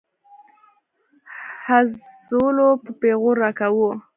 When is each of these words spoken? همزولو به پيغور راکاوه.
همزولو 1.67 2.69
به 2.83 2.91
پيغور 3.01 3.35
راکاوه. 3.43 3.91